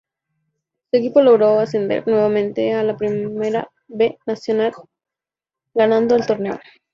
[0.89, 4.71] Su equipo logró ascender nuevamente a la Primera B Nacional
[5.75, 6.57] ganando el torneo.